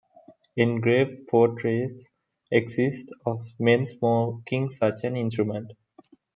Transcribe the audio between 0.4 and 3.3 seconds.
Engraved portraits exist